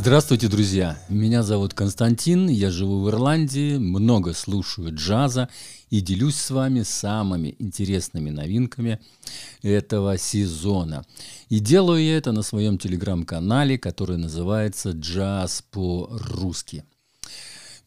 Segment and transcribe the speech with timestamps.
[0.00, 0.96] Здравствуйте, друзья!
[1.08, 5.48] Меня зовут Константин, я живу в Ирландии, много слушаю джаза
[5.90, 9.00] и делюсь с вами самыми интересными новинками
[9.60, 11.04] этого сезона.
[11.48, 16.84] И делаю я это на своем телеграм-канале, который называется «Джаз по-русски».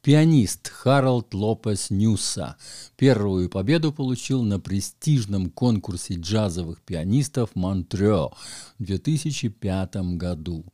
[0.04, 2.58] Пианист Харалд Лопес Ньюса
[2.98, 8.32] первую победу получил на престижном конкурсе джазовых пианистов Монтрео
[8.80, 10.66] в 2005 году.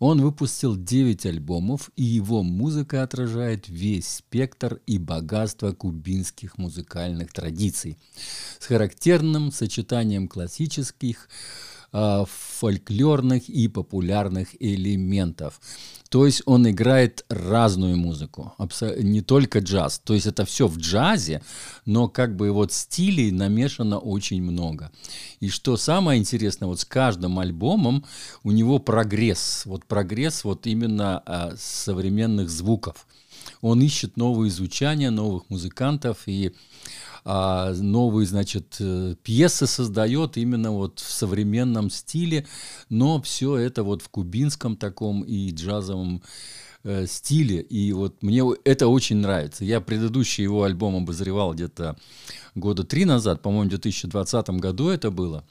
[0.00, 7.96] Он выпустил 9 альбомов, и его музыка отражает весь спектр и богатство кубинских музыкальных традиций
[8.58, 11.30] с характерным сочетанием классических,
[11.94, 15.60] э, фольклорных и популярных элементов.
[16.10, 18.54] То есть он играет разную музыку,
[18.98, 20.00] не только джаз.
[20.04, 21.42] То есть это все в джазе,
[21.86, 24.92] но как бы вот стилей намешано очень много.
[25.40, 28.04] И что самое интересное, вот с каждым альбомом
[28.44, 29.62] у него прогресс.
[29.64, 33.06] Вот прогресс вот именно а, современных звуков.
[33.60, 36.54] Он ищет новые звучания, новых музыкантов и
[37.26, 42.46] а, новые, значит, э, пьесы создает именно вот в современном стиле,
[42.90, 46.22] но все это вот в кубинском таком и джазовом
[46.82, 49.64] э, стиле, и вот мне это очень нравится.
[49.64, 51.96] Я предыдущий его альбом обозревал где-то
[52.54, 55.44] года три назад, по-моему, в 2020 году это было.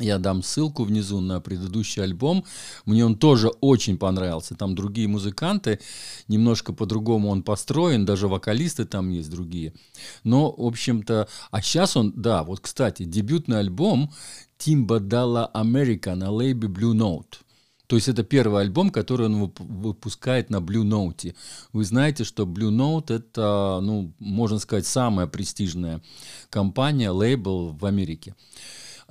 [0.00, 2.44] Я дам ссылку внизу на предыдущий альбом.
[2.86, 4.54] Мне он тоже очень понравился.
[4.56, 5.78] Там другие музыканты,
[6.26, 9.74] немножко по-другому он построен, даже вокалисты там есть другие.
[10.24, 14.10] Но, в общем-то, а сейчас он, да, вот, кстати, дебютный альбом
[14.56, 17.38] Тимба Дала Америка на лейбе Blue Note.
[17.86, 21.34] То есть это первый альбом, который он выпускает на Blue Note.
[21.72, 26.00] Вы знаете, что Blue Note это, ну, можно сказать, самая престижная
[26.50, 28.36] компания, лейбл в Америке.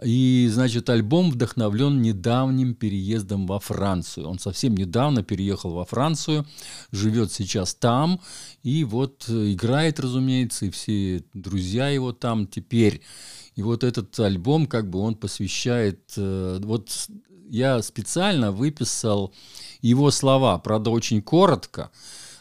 [0.03, 4.27] И, значит, альбом вдохновлен недавним переездом во Францию.
[4.27, 6.45] Он совсем недавно переехал во Францию,
[6.91, 8.21] живет сейчас там,
[8.63, 13.01] и вот играет, разумеется, и все друзья его там теперь.
[13.55, 16.13] И вот этот альбом, как бы он посвящает...
[16.15, 17.09] Э, вот
[17.49, 19.33] я специально выписал
[19.81, 21.89] его слова, правда, очень коротко,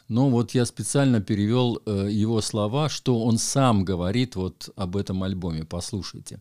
[0.08, 5.22] но вот я специально перевел э, его слова, что он сам говорит вот об этом
[5.22, 5.64] альбоме.
[5.64, 6.40] Послушайте.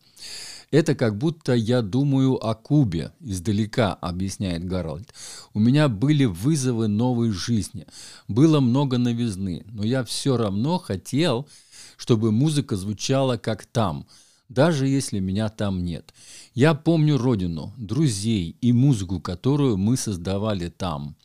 [0.70, 5.14] Это как будто я думаю о Кубе издалека, объясняет Гарольд.
[5.54, 7.86] У меня были вызовы новой жизни.
[8.28, 11.48] Было много новизны, но я все равно хотел,
[11.96, 14.06] чтобы музыка звучала как там,
[14.50, 16.12] даже если меня там нет.
[16.54, 21.16] Я помню родину, друзей и музыку, которую мы создавали там.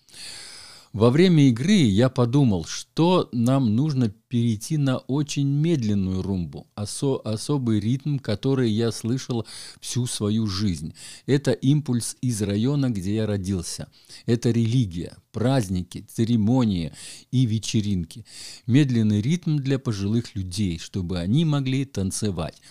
[0.94, 7.80] Во время игры я подумал, что нам нужно перейти на очень медленную румбу, осо особый
[7.80, 9.48] ритм, который я слышал
[9.82, 10.94] всю свою жизнь.
[11.26, 13.88] Это импульс из района, где я родился.
[14.28, 16.94] Это религия, праздники, церемонии
[17.32, 18.24] и вечеринки.
[18.68, 22.62] Медленный ритм для пожилых людей, чтобы они могли танцевать.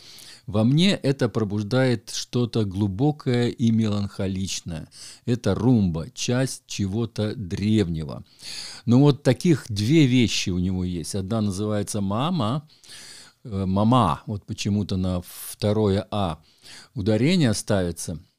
[0.52, 4.87] Во мне это пробуждает что-то глубокое и меланхоличное.
[5.25, 8.22] Это румба, часть чего-то древнего.
[8.84, 11.14] Но вот таких две вещи у него есть.
[11.14, 12.69] Одна называется «мама»,
[13.44, 16.38] э, «мама», вот почему-то на второе «а»
[16.94, 18.19] ударение ставится–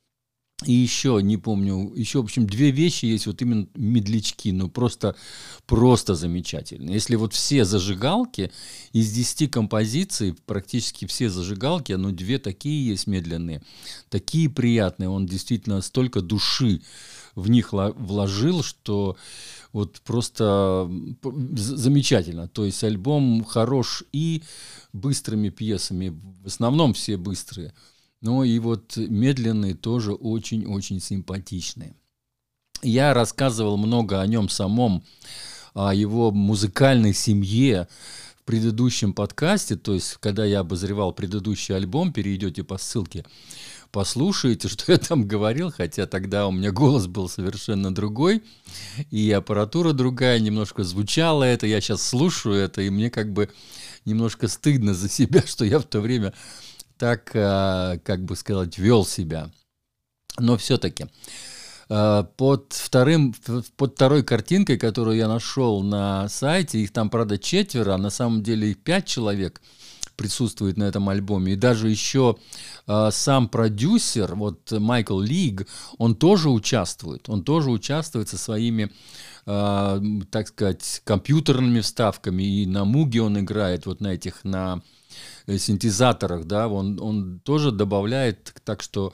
[0.66, 5.16] и еще, не помню, еще, в общем, две вещи есть, вот именно медлячки, ну просто,
[5.66, 6.92] просто замечательно.
[6.92, 8.52] Если вот все зажигалки,
[8.92, 13.62] из 10 композиций, практически все зажигалки, ну две такие есть медленные,
[14.10, 16.82] такие приятные, он действительно столько души
[17.36, 19.18] в них вложил, что
[19.72, 20.90] вот просто
[21.56, 22.48] замечательно.
[22.48, 24.44] То есть альбом хорош и
[24.94, 26.14] быстрыми пьесами,
[26.44, 27.74] в основном все быстрые–
[28.24, 31.94] но и вот медленные тоже очень-очень симпатичные.
[32.82, 35.04] Я рассказывал много о нем самом,
[35.74, 37.90] о его музыкальной семье
[38.40, 43.26] в предыдущем подкасте, то есть когда я обозревал предыдущий альбом, перейдете по ссылке,
[43.92, 48.42] послушайте, что я там говорил, хотя тогда у меня голос был совершенно другой,
[49.12, 53.50] и аппаратура другая, немножко звучало это, я сейчас слушаю это, и мне как бы
[54.06, 56.34] немножко стыдно за себя, что я в то время
[57.04, 59.52] так, э, как бы сказать, вел себя.
[60.40, 61.08] Но все-таки
[61.90, 63.36] э, под, вторым,
[63.76, 68.42] под второй картинкой, которую я нашел на сайте, их там, правда, четверо, а на самом
[68.42, 69.62] деле их пять человек
[70.16, 71.52] присутствует на этом альбоме.
[71.52, 72.38] И даже еще
[72.88, 75.68] э, сам продюсер, вот Майкл Лиг,
[75.98, 77.28] он тоже участвует.
[77.28, 78.92] Он тоже участвует со своими,
[79.46, 82.44] так сказать, компьютерными вставками.
[82.44, 84.82] И на Муге он играет, вот на этих, на
[85.48, 89.14] синтезаторах, да, он, он тоже добавляет, так что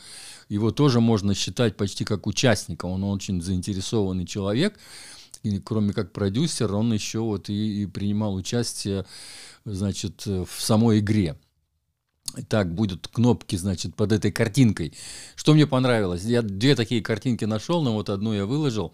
[0.49, 4.77] его тоже можно считать почти как участника, он очень заинтересованный человек.
[5.41, 9.05] И, кроме как продюсер, он еще вот и, и принимал участие,
[9.63, 11.37] значит, в самой игре.
[12.47, 14.93] Так, будут кнопки, значит, под этой картинкой.
[15.35, 16.23] Что мне понравилось?
[16.23, 18.93] Я две такие картинки нашел, но вот одну я выложил.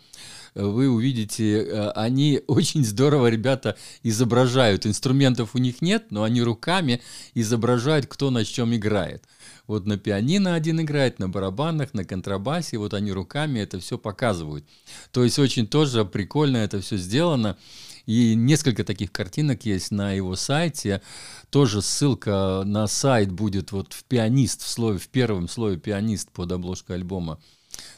[0.56, 4.86] Вы увидите, э, они очень здорово, ребята, изображают.
[4.86, 7.02] Инструментов у них нет, но они руками
[7.34, 9.24] изображают, кто на чем играет.
[9.68, 14.66] Вот на пианино один играет, на барабанах, на контрабасе, вот они руками это все показывают.
[15.12, 17.58] То есть очень тоже прикольно это все сделано.
[18.06, 21.02] И несколько таких картинок есть на его сайте.
[21.50, 26.52] Тоже ссылка на сайт будет вот в пианист, в, слое, в первом слое пианист под
[26.52, 27.40] обложкой альбома.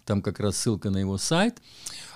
[0.05, 1.61] Там как раз ссылка на его сайт.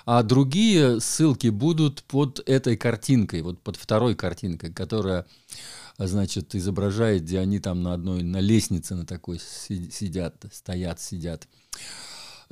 [0.06, 5.28] А другие ссылки будут под этой картинкой, вот под второй картинкой, которая,
[5.98, 11.48] значит, изображает, где они там на одной, на лестнице на такой сидят, стоят, сидят.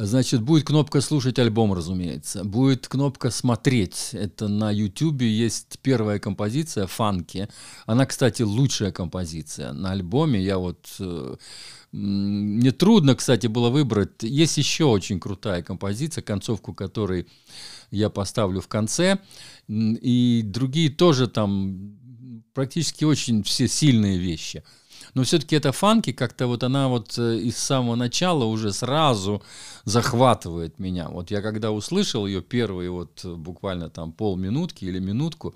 [0.01, 2.45] Значит, будет кнопка «Слушать альбом», разумеется.
[2.45, 4.11] Будет кнопка «Смотреть».
[4.13, 7.49] Это на YouTube есть первая композиция «Фанки».
[7.85, 9.73] Она, кстати, лучшая композиция.
[9.73, 10.87] На альбоме я вот...
[11.01, 11.35] Э,
[11.91, 14.23] мне трудно, кстати, было выбрать.
[14.23, 17.27] Есть еще очень крутая композиция, концовку которой
[17.91, 19.19] я поставлю в конце.
[19.67, 21.97] И другие тоже там
[22.53, 24.63] практически очень все сильные вещи–
[25.13, 29.41] но все-таки эта фанки как-то вот она вот э, из самого начала уже сразу
[29.85, 31.09] захватывает меня.
[31.09, 35.55] Вот я когда услышал ее первые вот э, буквально там полминутки или минутку,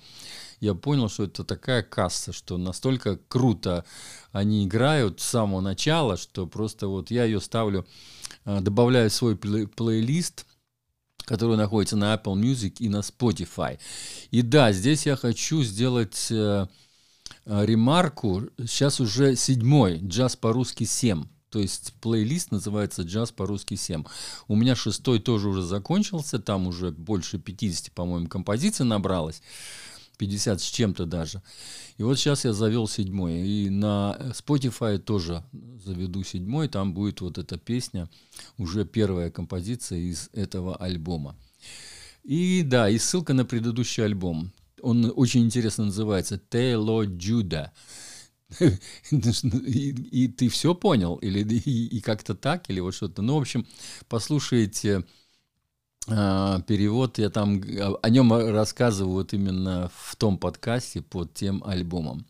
[0.60, 3.86] я понял, что это такая касса, что настолько круто
[4.32, 7.86] они играют с самого начала, что просто вот я ее ставлю,
[8.46, 10.46] э, добавляю в свой плей плейлист,
[11.26, 13.80] который находится на Apple Music и на Spotify.
[14.32, 16.28] И да, здесь я хочу сделать
[17.46, 18.44] ремарку.
[18.60, 21.26] Сейчас уже седьмой, джаз по-русски 7.
[21.50, 24.08] То есть плейлист называется «Джаз по-русски 7».
[24.48, 29.44] У меня шестой тоже уже закончился, там уже больше 50, по-моему, композиций набралось.
[30.18, 31.44] 50 с чем-то даже.
[31.98, 33.48] И вот сейчас я завел седьмой.
[33.48, 35.44] И на Spotify тоже
[35.86, 36.70] заведу седьмой.
[36.70, 38.10] Там будет вот эта песня,
[38.58, 41.36] уже первая композиция из этого альбома.
[42.24, 44.52] И да, и ссылка на предыдущий альбом.
[44.84, 47.72] Он очень интересно называется «Тело Джуда».
[48.60, 51.16] И, ты все понял?
[51.16, 52.70] Или и, как-то так?
[52.70, 53.22] Или вот что-то?
[53.22, 53.66] Ну, в общем,
[54.10, 55.06] послушайте
[56.08, 57.18] э, перевод.
[57.18, 57.64] Я там
[58.02, 62.26] о нем рассказываю вот именно в том подкасте под тем альбомом.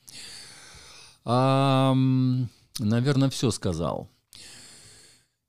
[1.25, 1.93] А,
[2.79, 4.09] наверное, все сказал.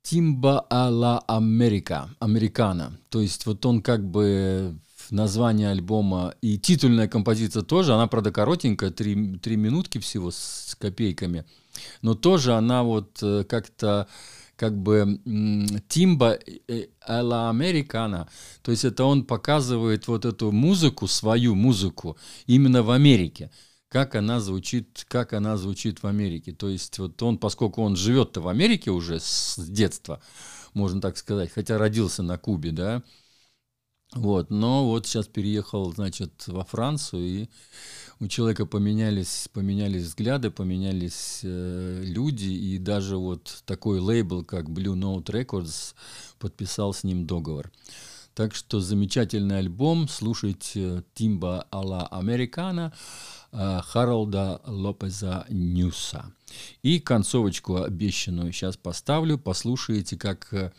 [0.02, 2.99] Тимба Ала Америка, Американа.
[3.11, 4.75] То есть вот он как бы
[5.11, 6.34] название альбома.
[6.40, 11.44] И титульная композиция тоже, она, правда, коротенькая, три, три минутки всего с копейками,
[12.02, 14.08] но тоже она вот э, как-то
[14.56, 15.20] как бы
[15.88, 16.38] Тимба
[17.06, 18.28] Эла Американа,
[18.62, 23.50] то есть это он показывает вот эту музыку, свою музыку именно в Америке,
[23.88, 26.52] как она звучит, как она звучит в Америке.
[26.52, 30.20] То есть вот он, поскольку он живет-то в Америке уже с детства,
[30.73, 33.02] можно так сказать, хотя родился на Кубе, да,
[34.14, 37.49] вот, но вот сейчас переехал, значит, во Францию, и
[38.21, 44.94] у человека поменялись, поменялись взгляды, поменялись э, люди, и даже вот такой лейбл, как Blue
[44.94, 45.94] Note Records,
[46.38, 47.73] подписал с ним договор.
[48.35, 52.92] Так что замечательный альбом, слушайте Тимба Алла Американа,
[53.52, 56.33] э, Харолда Лопеза Ньюса.
[56.83, 60.73] И концовочку обещанную сейчас поставлю, послушайте, как э,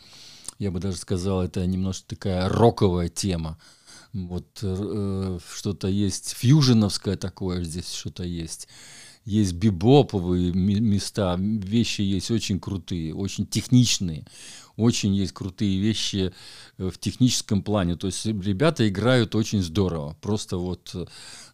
[0.58, 3.58] я бы даже сказал, это немножко такая роковая тема.
[4.12, 8.68] Вот э, что-то есть фьюженовское такое здесь что-то есть.
[9.26, 14.24] Есть бибоповые места, вещи есть очень крутые, очень техничные,
[14.76, 16.32] очень есть крутые вещи
[16.78, 17.96] э, в техническом плане.
[17.96, 21.06] То есть ребята играют очень здорово, просто вот э,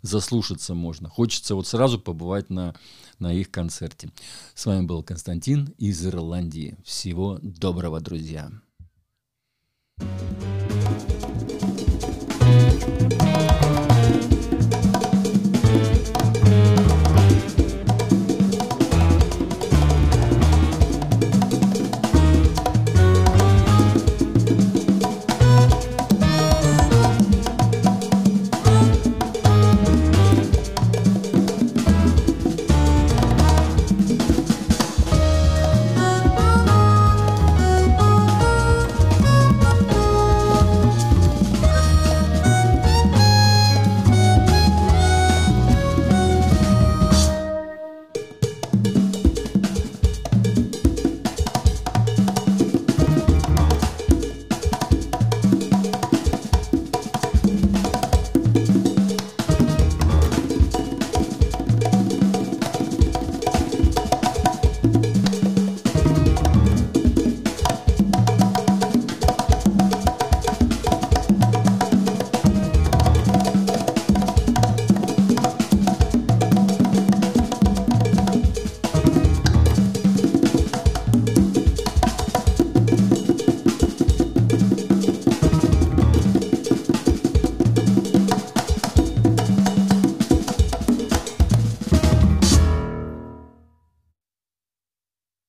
[0.02, 1.08] заслушаться можно.
[1.08, 2.74] Хочется вот сразу побывать на,
[3.18, 4.10] на их концерте.
[4.54, 6.76] С вами был Константин из Ирландии.
[6.84, 8.50] Всего доброго, друзья.
[10.00, 10.61] Thank you.